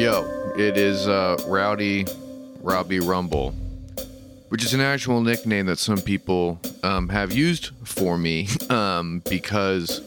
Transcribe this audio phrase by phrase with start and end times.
[0.00, 2.06] Yo, it is uh, Rowdy
[2.62, 3.50] Robbie Rumble,
[4.48, 10.00] which is an actual nickname that some people um, have used for me um, because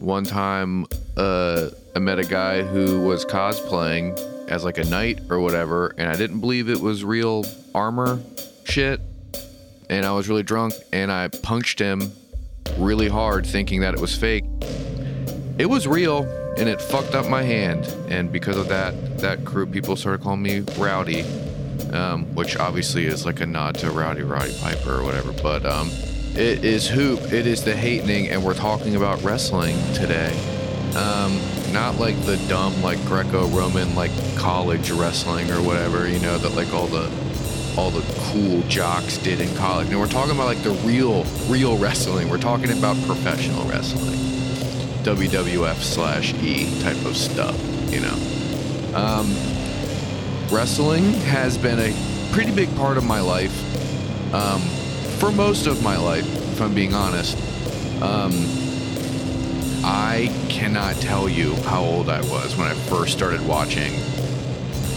[0.00, 4.18] one time uh, I met a guy who was cosplaying
[4.50, 7.44] as like a knight or whatever, and I didn't believe it was real
[7.76, 8.18] armor
[8.64, 9.00] shit.
[9.88, 12.10] And I was really drunk, and I punched him
[12.76, 14.42] really hard, thinking that it was fake.
[15.58, 16.24] It was real,
[16.56, 17.86] and it fucked up my hand.
[18.08, 21.22] And because of that, that crew people started calling me Rowdy,
[21.92, 25.32] um, which obviously is like a nod to Rowdy Roddy Piper or whatever.
[25.32, 25.90] But um,
[26.34, 27.32] it is hoop.
[27.32, 30.32] It is the hatening, and we're talking about wrestling today.
[30.96, 31.38] Um,
[31.72, 36.72] not like the dumb like Greco-Roman like college wrestling or whatever, you know, that like
[36.72, 37.10] all the
[37.76, 39.88] all the cool jocks did in college.
[39.88, 42.30] And we're talking about like the real real wrestling.
[42.30, 44.25] We're talking about professional wrestling.
[45.06, 47.56] WWF slash E type of stuff,
[47.92, 48.16] you know.
[48.92, 49.32] Um,
[50.50, 51.94] wrestling has been a
[52.32, 53.54] pretty big part of my life
[54.34, 54.60] um,
[55.20, 57.36] for most of my life, if I'm being honest.
[58.02, 58.32] Um,
[59.84, 63.92] I cannot tell you how old I was when I first started watching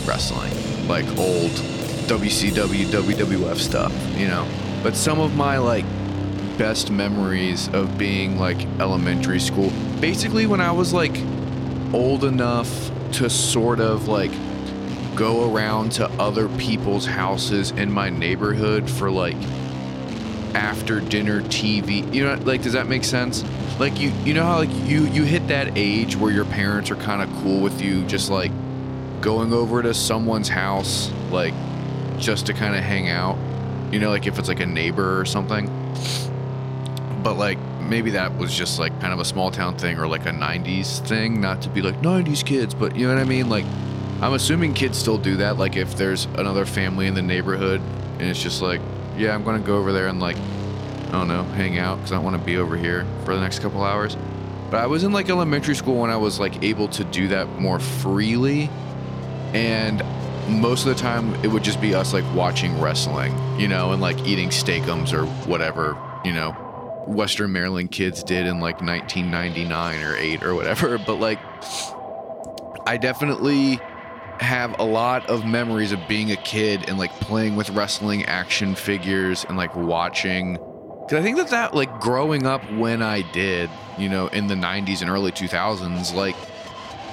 [0.08, 0.52] wrestling,
[0.88, 1.52] like old
[2.10, 4.48] WCW, WWF stuff, you know.
[4.82, 5.86] But some of my like
[6.60, 9.72] best memories of being like elementary school,
[10.02, 11.18] basically when I was like
[11.94, 14.32] old enough to sort of like
[15.16, 19.38] go around to other people's houses in my neighborhood for like
[20.54, 22.14] after dinner TV.
[22.14, 23.46] You know, like does that make sense?
[23.80, 26.98] Like you you know how like you you hit that age where your parents are
[26.98, 28.52] kind of cool with you just like
[29.22, 31.54] going over to someone's house like
[32.18, 33.38] just to kind of hang out.
[33.94, 35.70] You know, like if it's like a neighbor or something.
[37.23, 40.25] But like maybe that was just like kind of a small town thing or like
[40.25, 43.50] a 90s thing, not to be like 90s kids, but you know what I mean?
[43.50, 43.66] Like
[44.22, 47.81] I'm assuming kids still do that like if there's another family in the neighborhood
[48.20, 48.81] and it's just like,
[49.17, 50.38] yeah, I'm to go over there and like
[51.08, 53.60] I don't know, hang out because I want to be over here for the next
[53.60, 54.15] couple hours.
[54.70, 57.48] But I was in like elementary school when I was like able to do that
[57.60, 58.70] more freely.
[59.54, 60.04] And
[60.48, 64.02] most of the time it would just be us like watching wrestling, you know, and
[64.02, 66.55] like eating Steak-umms or whatever, you know,
[67.09, 70.97] Western Maryland kids did in like 1999 or 8 or whatever.
[71.05, 71.39] But like,
[72.86, 73.80] I definitely
[74.39, 78.75] have a lot of memories of being a kid and like playing with wrestling action
[78.75, 80.58] figures and like watching
[81.09, 84.53] Cause I think that that like growing up when I did, you know, in the
[84.53, 86.36] 90s and early 2000s, like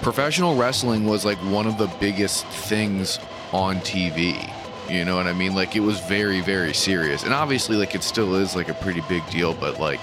[0.03, 3.19] professional wrestling was like one of the biggest things
[3.53, 4.53] on TV.
[4.89, 5.55] You know what I mean?
[5.55, 7.25] Like it was very, very serious.
[7.25, 10.01] And obviously, like it still is like a pretty big deal, but like,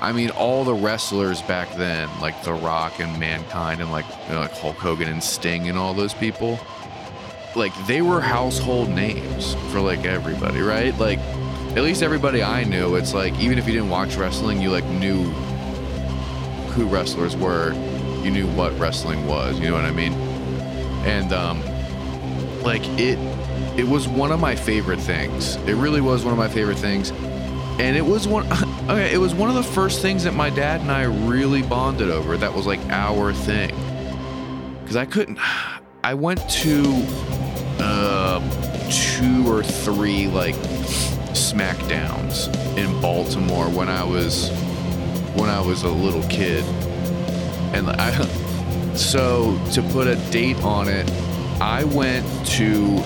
[0.00, 4.34] I mean, all the wrestlers back then, like The Rock and Mankind and like, you
[4.34, 6.60] know, like Hulk Hogan and Sting and all those people,
[7.56, 10.96] like they were household names for like everybody, right?
[10.98, 11.18] Like,
[11.76, 14.84] at least everybody I knew, it's like even if you didn't watch wrestling, you like
[14.84, 15.24] knew
[16.70, 17.72] who wrestlers were.
[18.22, 19.58] You knew what wrestling was.
[19.58, 20.12] You know what I mean?
[21.04, 21.62] And um,
[22.62, 23.18] like it,
[23.78, 25.56] it was one of my favorite things.
[25.66, 27.10] It really was one of my favorite things.
[27.78, 28.46] And it was one.
[28.88, 32.08] Okay, it was one of the first things that my dad and I really bonded
[32.08, 32.38] over.
[32.38, 33.74] That was like our thing.
[34.80, 35.38] Because I couldn't.
[36.02, 36.84] I went to
[37.78, 38.40] uh,
[38.90, 40.54] two or three like
[41.34, 42.48] smackdowns
[42.78, 44.48] in Baltimore when I was
[45.34, 46.64] when I was a little kid.
[47.74, 48.10] And I
[48.94, 51.10] so to put a date on it,
[51.60, 52.24] I went
[52.56, 52.96] to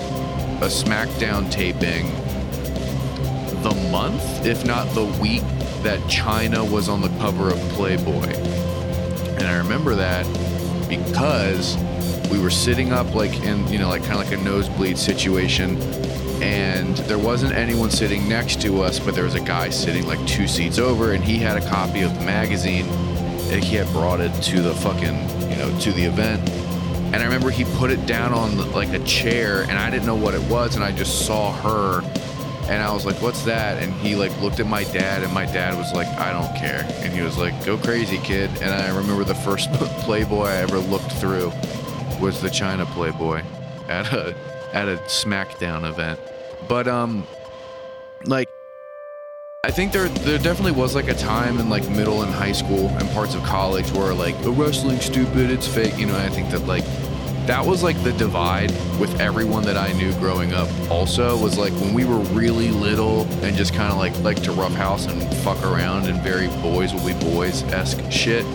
[0.63, 2.07] a SmackDown taping
[3.63, 5.43] the month, if not the week
[5.83, 8.29] that Chyna was on the cover of Playboy.
[9.37, 10.25] And I remember that
[10.89, 11.77] because
[12.31, 15.77] we were sitting up like in, you know, like kind of like a nosebleed situation
[16.43, 20.25] and there wasn't anyone sitting next to us, but there was a guy sitting like
[20.27, 22.85] two seats over, and he had a copy of the magazine,
[23.53, 25.17] and he had brought it to the fucking,
[25.49, 26.41] you know, to the event.
[27.13, 30.17] And I remember he put it down on like a chair, and I didn't know
[30.17, 32.01] what it was, and I just saw her,
[32.71, 35.45] and I was like, "What's that?" And he like looked at my dad, and my
[35.45, 38.89] dad was like, "I don't care," and he was like, "Go crazy, kid." And I
[38.97, 41.53] remember the first Playboy I ever looked through
[42.19, 43.43] was the Chyna Playboy
[43.89, 44.35] at a
[44.73, 46.19] at a SmackDown event.
[46.69, 47.27] But um,
[48.25, 48.49] like,
[49.65, 52.89] I think there there definitely was like a time in like middle and high school
[52.89, 56.17] and parts of college where like oh, wrestling's stupid, it's fake, you know.
[56.17, 56.85] I think that like
[57.47, 60.69] that was like the divide with everyone that I knew growing up.
[60.91, 64.53] Also, was like when we were really little and just kind of like like to
[64.53, 68.47] roughhouse and fuck around and very boys will be boys esque shit.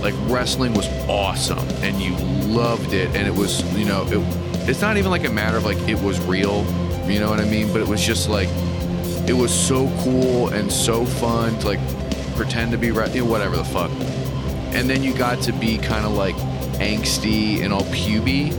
[0.00, 2.14] like wrestling was awesome and you
[2.52, 5.64] loved it and it was you know it, it's not even like a matter of
[5.64, 6.64] like it was real
[7.08, 8.48] you know what i mean but it was just like
[9.28, 11.80] it was so cool and so fun to like
[12.34, 13.90] pretend to be you know, whatever the fuck
[14.74, 16.34] and then you got to be kind of like
[16.82, 18.52] angsty and all puby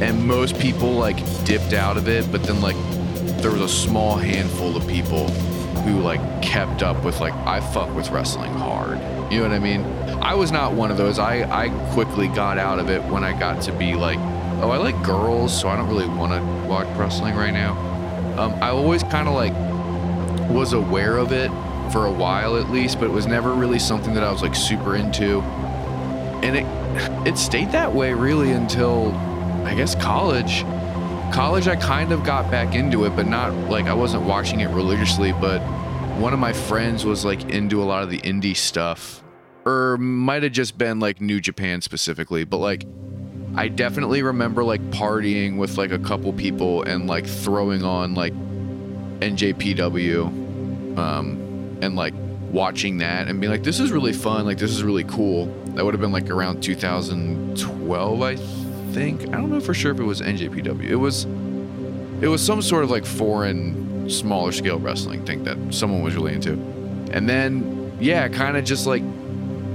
[0.00, 2.76] and most people like dipped out of it but then like
[3.42, 5.28] there was a small handful of people
[5.88, 8.98] who like kept up with like I fuck with wrestling hard.
[9.32, 9.84] You know what I mean?
[10.22, 11.18] I was not one of those.
[11.18, 14.18] I I quickly got out of it when I got to be like,
[14.60, 17.76] oh, I like girls, so I don't really want to watch wrestling right now.
[18.38, 19.52] Um, I always kind of like
[20.50, 21.50] was aware of it
[21.92, 24.54] for a while at least, but it was never really something that I was like
[24.54, 25.42] super into.
[26.48, 29.12] And it it stayed that way really until
[29.64, 30.64] I guess college.
[31.30, 34.68] College i kind of got back into it but not like i wasn't watching it
[34.70, 35.58] religiously but
[36.18, 39.22] one of my friends was like into a lot of the indie stuff.
[39.66, 42.86] Or might have just been like new japan specifically but like
[43.56, 48.32] i definitely remember like partying with like a couple people and like throwing on like
[49.20, 52.14] njpw um and like
[52.50, 54.44] watching that and being like this is really fun.
[54.44, 55.46] Like this is really cool
[55.78, 58.36] that would have been like around 2012 i
[58.92, 60.84] think I don't know for sure if it was NJPW.
[60.84, 61.24] It was
[62.20, 66.34] it was some sort of like foreign smaller scale wrestling thing that someone was really
[66.34, 66.52] into.
[67.12, 69.02] And then yeah, kind of just like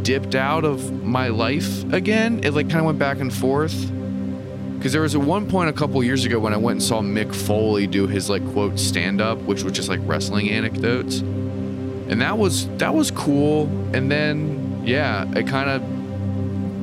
[0.04, 2.42] dipped out of my life again.
[2.44, 3.74] It like kind of went back and forth.
[4.82, 7.02] Cuz there was at one point a couple years ago when I went and saw
[7.02, 11.20] Mick Foley do his like quote stand up, which was just like wrestling anecdotes.
[11.20, 13.68] And that was that was cool.
[13.94, 15.82] And then yeah, it kind of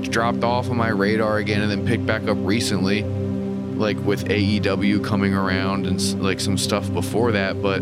[0.08, 5.04] dropped off on my radar again and then picked back up recently like with AEW
[5.04, 7.80] coming around and like some stuff before that but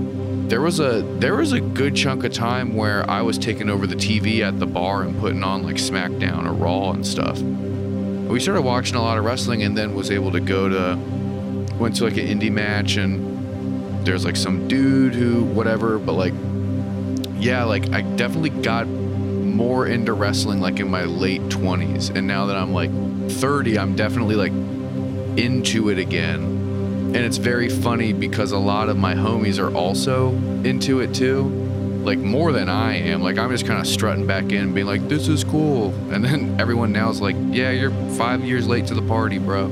[0.48, 3.86] there was a there was a good chunk of time where I was taking over
[3.86, 7.38] the TV at the bar and putting on like SmackDown or Raw and stuff.
[7.40, 10.96] We started watching a lot of wrestling and then was able to go to
[11.78, 16.34] went to like an indie match and there's like some dude who whatever but like
[17.34, 18.86] yeah like I definitely got
[19.58, 22.92] more into wrestling like in my late 20s and now that I'm like
[23.32, 24.52] 30 I'm definitely like
[25.36, 26.44] into it again.
[26.44, 30.30] And it's very funny because a lot of my homies are also
[30.62, 31.42] into it too.
[32.04, 33.20] Like more than I am.
[33.20, 35.92] Like I'm just kind of strutting back in being like this is cool.
[36.12, 39.68] And then everyone now is like yeah you're 5 years late to the party bro.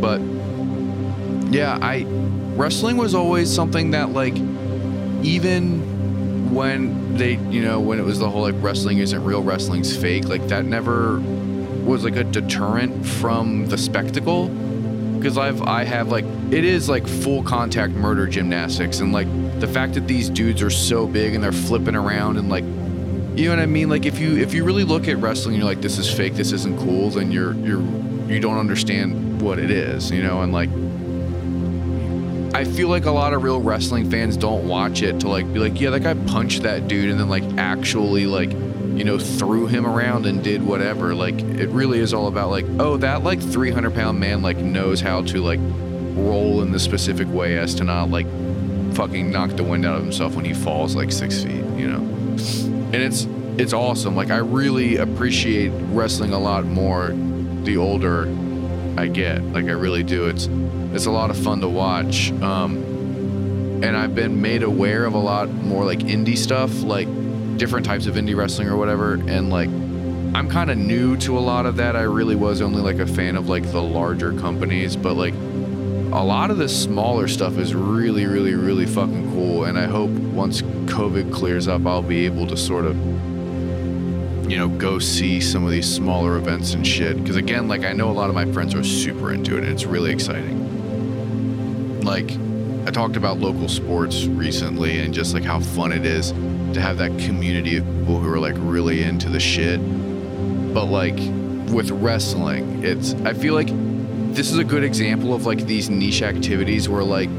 [0.00, 0.22] But
[1.52, 2.06] yeah I
[2.56, 4.36] wrestling was always something that like
[5.22, 5.93] even
[6.54, 10.28] when they, you know, when it was the whole like wrestling isn't real, wrestling's fake,
[10.28, 11.20] like that never
[11.84, 14.48] was like a deterrent from the spectacle.
[14.48, 19.00] Because I've, I have like, it is like full contact murder gymnastics.
[19.00, 19.26] And like
[19.58, 22.64] the fact that these dudes are so big and they're flipping around and like,
[23.36, 23.88] you know what I mean?
[23.88, 26.52] Like if you, if you really look at wrestling, you're like, this is fake, this
[26.52, 27.82] isn't cool, then you're, you're,
[28.28, 30.42] you don't understand what it is, you know?
[30.42, 30.68] And like,
[32.54, 35.58] I feel like a lot of real wrestling fans don't watch it to like be
[35.58, 39.66] like, yeah, that guy punched that dude and then like actually like, you know, threw
[39.66, 41.16] him around and did whatever.
[41.16, 45.00] Like it really is all about like, oh, that like 300 pound man like knows
[45.00, 45.58] how to like
[46.16, 48.26] roll in the specific way as to not like
[48.94, 51.98] fucking knock the wind out of himself when he falls like six feet, you know?
[51.98, 53.26] And it's
[53.58, 54.14] it's awesome.
[54.14, 57.08] Like I really appreciate wrestling a lot more
[57.64, 58.26] the older
[58.96, 59.42] I get.
[59.52, 60.26] Like I really do.
[60.26, 60.48] It's
[60.92, 62.30] it's a lot of fun to watch.
[62.40, 62.76] Um,
[63.82, 67.08] and I've been made aware of a lot more like indie stuff, like
[67.58, 69.14] different types of indie wrestling or whatever.
[69.14, 71.96] And like, I'm kind of new to a lot of that.
[71.96, 76.22] I really was only like a fan of like the larger companies, but like a
[76.24, 79.64] lot of the smaller stuff is really, really, really fucking cool.
[79.64, 82.96] And I hope once COVID clears up, I'll be able to sort of,
[84.48, 87.16] you know, go see some of these smaller events and shit.
[87.16, 89.72] Because again, like I know a lot of my friends are super into it and
[89.72, 90.64] it's really exciting
[92.04, 92.30] like
[92.86, 96.32] I talked about local sports recently and just like how fun it is
[96.74, 99.80] to have that community of people who are like really into the shit.
[100.74, 101.16] But like
[101.72, 103.68] with wrestling, it's I feel like
[104.34, 107.30] this is a good example of like these niche activities where like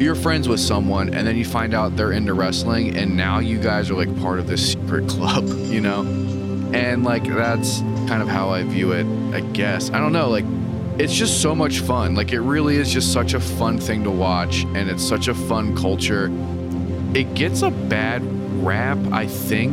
[0.00, 3.58] you're friends with someone and then you find out they're into wrestling and now you
[3.58, 6.00] guys are like part of this secret club, you know?
[6.72, 9.90] And like that's kind of how I view it, I guess.
[9.90, 10.44] I don't know, like
[10.98, 12.14] it's just so much fun.
[12.14, 15.34] Like it really is just such a fun thing to watch and it's such a
[15.34, 16.30] fun culture.
[17.14, 18.22] It gets a bad
[18.62, 19.72] rap, I think.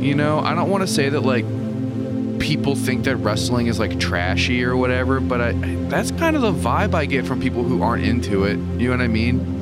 [0.00, 1.44] You know, I don't want to say that like
[2.38, 5.52] people think that wrestling is like trashy or whatever, but I,
[5.88, 8.56] that's kind of the vibe I get from people who aren't into it.
[8.78, 9.56] You know what I mean?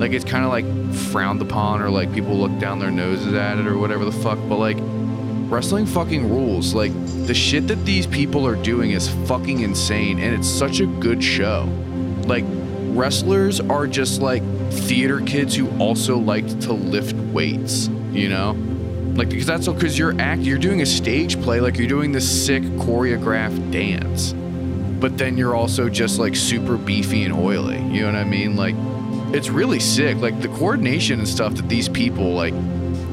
[0.00, 0.64] Like it's kind of like
[1.12, 4.38] frowned upon or like people look down their noses at it or whatever the fuck,
[4.48, 4.78] but like
[5.50, 6.72] wrestling fucking rules.
[6.72, 6.92] Like
[7.26, 11.22] the shit that these people are doing is fucking insane and it's such a good
[11.22, 11.68] show.
[12.24, 18.52] Like wrestlers are just like theater kids who also like to lift weights, you know?
[19.16, 22.46] Like because that's because you're act you're doing a stage play, like you're doing this
[22.46, 24.32] sick choreographed dance.
[24.98, 27.82] But then you're also just like super beefy and oily.
[27.82, 28.56] You know what I mean?
[28.56, 28.76] Like
[29.34, 30.16] it's really sick.
[30.18, 32.54] Like the coordination and stuff that these people like,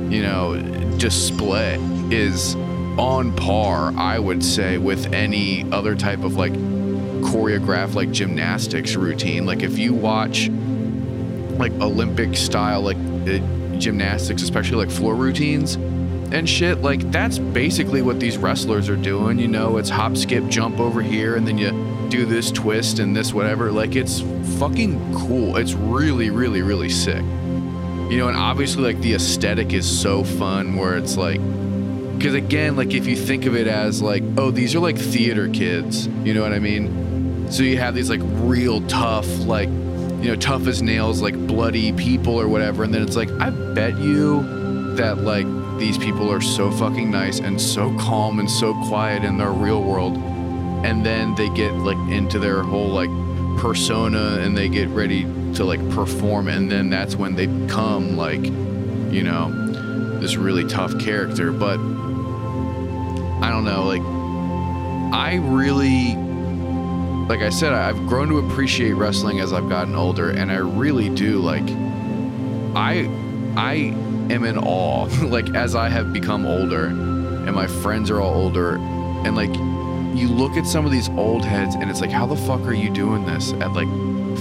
[0.09, 0.59] you know,
[0.97, 1.77] display
[2.11, 2.55] is
[2.97, 9.45] on par, I would say, with any other type of like choreographed like gymnastics routine.
[9.45, 10.49] Like if you watch
[11.57, 13.39] like Olympic style like uh,
[13.77, 19.39] gymnastics, especially like floor routines and shit, like that's basically what these wrestlers are doing.
[19.39, 21.71] You know, it's hop, skip, jump over here, and then you
[22.09, 23.71] do this twist and this whatever.
[23.71, 24.21] Like it's
[24.59, 25.57] fucking cool.
[25.57, 27.23] It's really, really, really sick.
[28.09, 31.41] You know, and obviously like the aesthetic is so fun where it's like
[32.17, 35.47] because again, like if you think of it as like, oh, these are like theater
[35.49, 37.51] kids, you know what I mean?
[37.51, 41.93] So you have these like real tough, like, you know, tough as nails, like bloody
[41.93, 42.83] people or whatever.
[42.83, 44.41] And then it's like, I bet you
[44.95, 45.45] that like
[45.77, 49.83] these people are so fucking nice and so calm and so quiet in their real
[49.83, 50.17] world.
[50.83, 53.09] And then they get like into their whole like
[53.57, 56.47] persona and they get ready to like perform.
[56.47, 61.51] And then that's when they become like, you know, this really tough character.
[61.51, 61.79] But
[63.39, 64.01] I don't know, like
[65.13, 66.15] I really
[67.27, 71.09] like I said, I've grown to appreciate wrestling as I've gotten older, and I really
[71.09, 71.67] do like
[72.75, 73.05] I
[73.57, 73.73] I
[74.29, 76.85] am in awe, like as I have become older
[77.47, 79.53] and my friends are all older, and like
[80.15, 82.73] you look at some of these old heads and it's like, how the fuck are
[82.73, 83.87] you doing this at like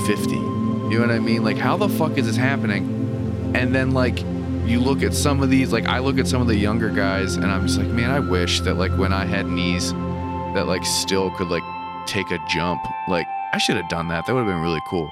[0.06, 0.35] 50?
[0.35, 1.42] You know what I mean?
[1.42, 3.52] Like, how the fuck is this happening?
[3.54, 4.20] And then like
[4.66, 7.37] you look at some of these, like I look at some of the younger guys,
[7.37, 10.85] and I'm just like, man, I wish that like when I had knees that like
[10.85, 11.62] still could like
[12.06, 12.80] take a jump.
[13.08, 14.26] Like I should have done that.
[14.26, 15.11] That would have been really cool.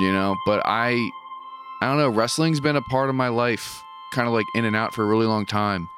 [0.00, 1.10] You know, but I
[1.80, 4.76] I don't know, wrestling's been a part of my life, kind of like in and
[4.76, 5.88] out for a really long time.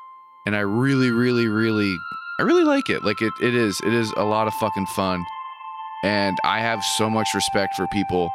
[0.47, 1.95] And I really, really, really
[2.39, 3.05] I really like it.
[3.05, 3.81] Like it it is.
[3.85, 5.25] It is a lot of fucking fun.
[6.03, 8.31] And I have so much respect for people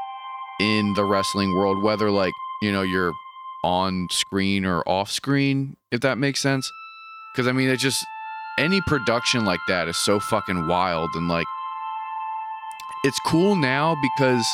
[0.59, 3.13] in the wrestling world, whether like, you know, you're
[3.63, 6.71] on screen or off screen, if that makes sense.
[7.33, 8.03] Because I mean, it just
[8.57, 11.45] any production like that is so fucking wild and like
[13.05, 14.45] it's cool now because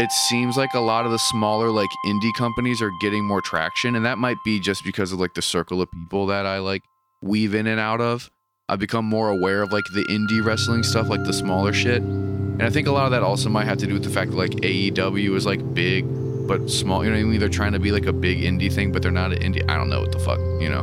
[0.00, 3.94] it seems like a lot of the smaller like indie companies are getting more traction
[3.94, 6.82] and that might be just because of like the circle of people that I like
[7.22, 8.30] weave in and out of.
[8.70, 12.02] I've become more aware of like the indie wrestling stuff, like the smaller shit.
[12.02, 14.32] And I think a lot of that also might have to do with the fact
[14.32, 16.04] that like AEW is like big
[16.46, 17.02] but small.
[17.02, 17.40] You know what I mean?
[17.40, 19.66] They're trying to be like a big indie thing, but they're not an indie.
[19.70, 20.82] I don't know what the fuck, you know?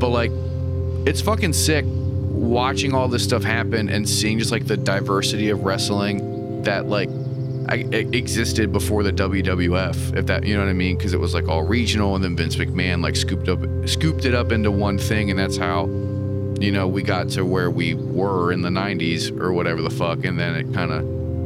[0.00, 0.30] But like,
[1.06, 5.62] it's fucking sick watching all this stuff happen and seeing just like the diversity of
[5.62, 7.10] wrestling that like
[7.68, 7.84] I,
[8.14, 11.48] existed before the WWF, if that you know what I mean, because it was like
[11.48, 15.28] all regional, and then Vince McMahon like scooped up scooped it up into one thing,
[15.30, 15.84] and that's how
[16.60, 20.24] you know we got to where we were in the '90s or whatever the fuck,
[20.24, 21.02] and then it kind of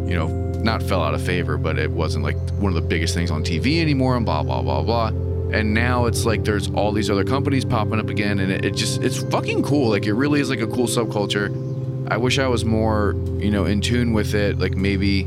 [0.08, 3.14] you know not fell out of favor, but it wasn't like one of the biggest
[3.14, 5.08] things on TV anymore, and blah blah blah blah.
[5.52, 8.74] And now it's like there's all these other companies popping up again, and it, it
[8.74, 9.90] just it's fucking cool.
[9.90, 11.48] Like it really is like a cool subculture.
[12.10, 14.58] I wish I was more you know in tune with it.
[14.58, 15.24] Like maybe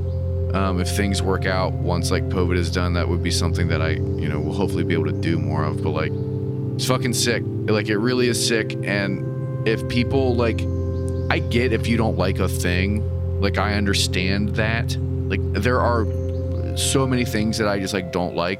[0.53, 3.81] um, if things work out once like COVID is done, that would be something that
[3.81, 5.81] I you know will hopefully be able to do more of.
[5.81, 6.11] But like
[6.75, 7.43] it's fucking sick.
[7.45, 8.73] Like it really is sick.
[8.83, 9.36] And
[9.67, 10.61] if people like,
[11.29, 13.03] I get if you don't like a thing.
[13.41, 14.97] Like I understand that
[15.29, 16.05] like there are
[16.77, 18.59] so many things that I just like don't like,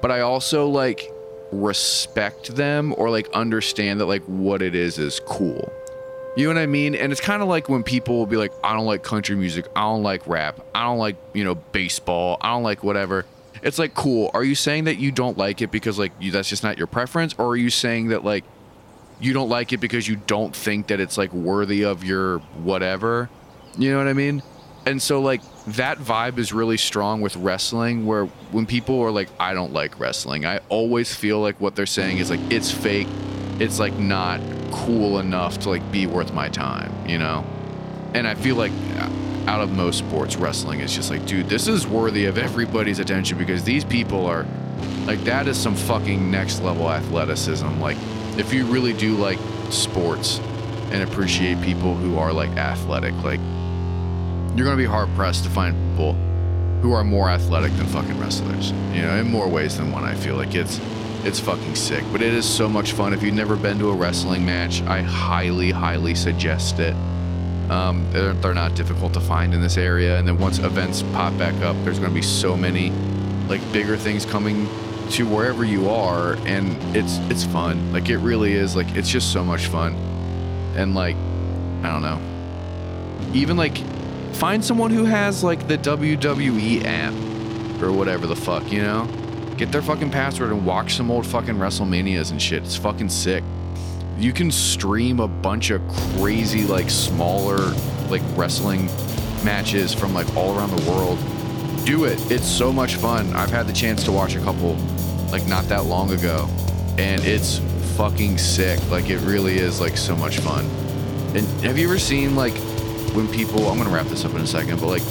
[0.00, 1.12] but I also like
[1.52, 5.72] respect them or like understand that like what it is is cool.
[6.36, 6.94] You know what I mean?
[6.94, 9.66] And it's kind of like when people will be like, I don't like country music,
[9.76, 13.26] I don't like rap, I don't like, you know, baseball, I don't like whatever.
[13.62, 14.30] It's like, cool.
[14.32, 16.86] Are you saying that you don't like it because like you, that's just not your
[16.86, 17.34] preference?
[17.36, 18.44] Or are you saying that like
[19.20, 23.28] you don't like it because you don't think that it's like worthy of your whatever?
[23.78, 24.42] You know what I mean?
[24.86, 29.28] And so like that vibe is really strong with wrestling where when people are like
[29.38, 33.08] I don't like wrestling, I always feel like what they're saying is like it's fake.
[33.58, 34.40] It's like not
[34.72, 37.44] cool enough to like be worth my time, you know?
[38.14, 39.10] And I feel like uh,
[39.46, 43.36] out of most sports wrestling is just like dude, this is worthy of everybody's attention
[43.36, 44.46] because these people are
[45.04, 47.80] like that is some fucking next level athleticism.
[47.80, 47.98] Like
[48.40, 49.38] if you really do like
[49.70, 50.40] sports
[50.90, 53.40] and appreciate people who are like athletic, like
[54.56, 56.14] you're going to be hard pressed to find people
[56.80, 58.72] who are more athletic than fucking wrestlers.
[58.92, 60.02] You know, in more ways than one.
[60.04, 60.80] I feel like it's
[61.22, 63.12] It's fucking sick, but it is so much fun.
[63.12, 66.94] If you've never been to a wrestling match, I highly, highly suggest it.
[67.70, 71.36] Um, they're, they're not difficult to find in this area, and then once events pop
[71.36, 72.90] back up, there's going to be so many
[73.48, 74.66] like bigger things coming
[75.10, 77.92] to wherever you are, and it's it's fun.
[77.92, 78.76] Like it really is.
[78.76, 79.94] Like it's just so much fun,
[80.76, 81.16] and like
[81.82, 82.20] I don't know.
[83.32, 83.78] Even like
[84.34, 87.12] find someone who has like the WWE app
[87.82, 89.06] or whatever the fuck, you know?
[89.56, 92.62] Get their fucking password and watch some old fucking WrestleManias and shit.
[92.62, 93.44] It's fucking sick.
[94.18, 95.86] You can stream a bunch of
[96.16, 97.74] crazy, like smaller,
[98.08, 98.86] like wrestling
[99.44, 101.18] matches from like all around the world.
[101.84, 102.30] Do it.
[102.30, 103.34] It's so much fun.
[103.34, 104.76] I've had the chance to watch a couple
[105.32, 106.48] like not that long ago,
[106.98, 107.58] and it's
[107.96, 108.78] fucking sick.
[108.90, 110.64] Like it really is like so much fun.
[111.34, 112.54] And have you ever seen like
[113.14, 113.68] when people?
[113.68, 115.02] I'm gonna wrap this up in a second, but like,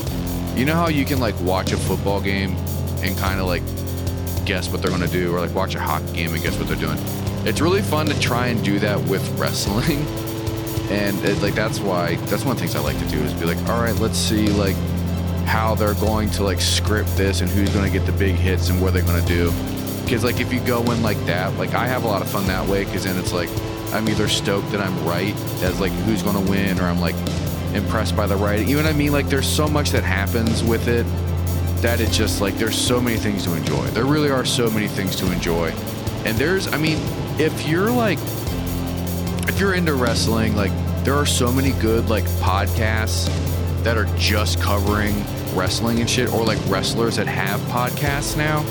[0.58, 2.56] you know how you can like watch a football game
[3.02, 3.64] and kind of like
[4.46, 6.76] guess what they're gonna do, or like watch a hockey game and guess what they're
[6.76, 6.98] doing.
[7.46, 10.00] It's really fun to try and do that with wrestling,
[10.92, 13.34] and it, like that's why that's one of the things I like to do is
[13.34, 14.76] be like, all right, let's see like
[15.46, 18.82] how they're going to like script this and who's gonna get the big hits and
[18.82, 19.52] what they're gonna do.
[20.04, 22.48] Because like if you go in like that, like I have a lot of fun
[22.48, 22.86] that way.
[22.86, 23.50] Because then it's like
[23.94, 27.16] I'm either stoked that I'm right as like who's gonna win, or I'm like
[27.74, 28.68] impressed by the writing.
[28.68, 29.12] You know what I mean?
[29.12, 31.06] Like there's so much that happens with it
[31.82, 33.86] that it's just like there's so many things to enjoy.
[33.88, 35.70] There really are so many things to enjoy.
[36.26, 37.00] And there's I mean,
[37.40, 38.20] if you're like
[39.48, 40.72] if you're into wrestling, like
[41.04, 43.28] there are so many good like podcasts
[43.84, 45.16] that are just covering
[45.56, 48.64] wrestling and shit or like wrestlers that have podcasts now.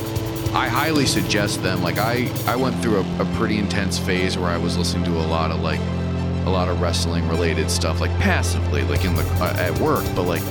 [0.54, 1.82] I highly suggest them.
[1.82, 5.12] Like I I went through a, a pretty intense phase where I was listening to
[5.12, 5.80] a lot of like
[6.46, 10.04] a lot of wrestling related stuff like passively like in the uh, at work.
[10.16, 10.42] But like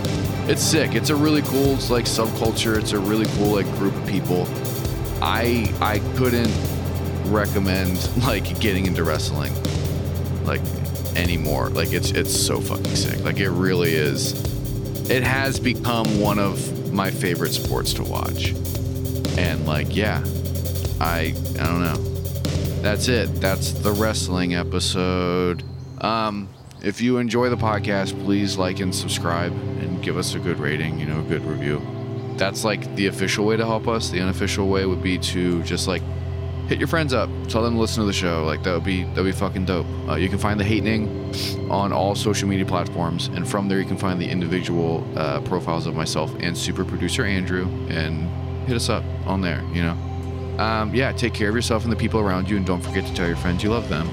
[0.48, 0.94] it's sick.
[0.94, 2.78] It's a really cool like subculture.
[2.78, 4.48] It's a really cool like group of people.
[5.20, 6.54] I i couldn't
[7.26, 9.52] recommend like getting into wrestling
[10.46, 10.62] like
[11.16, 11.70] anymore.
[11.70, 13.24] Like it's it's so fucking sick.
[13.24, 14.46] Like it really is.
[15.10, 18.54] It has become one of my favorite sports to watch
[19.38, 20.24] and like yeah
[21.00, 21.98] i i don't know
[22.82, 25.64] that's it that's the wrestling episode
[26.02, 26.50] um,
[26.84, 31.00] if you enjoy the podcast, please like and subscribe and give us a good rating,
[31.00, 31.82] you know, a good review.
[32.38, 34.10] That's like the official way to help us.
[34.10, 36.04] The unofficial way would be to just like
[36.68, 38.46] hit your friends up, tell them to listen to the show.
[38.46, 39.88] Like that would be that would be fucking dope.
[40.08, 41.34] Uh, you can find the Hatening
[41.72, 45.88] on all social media platforms, and from there you can find the individual uh, profiles
[45.88, 48.30] of myself and super producer Andrew, and
[48.68, 49.64] hit us up on there.
[49.74, 49.98] You know,
[50.60, 51.12] um, yeah.
[51.12, 53.38] Take care of yourself and the people around you, and don't forget to tell your
[53.38, 54.08] friends you love them.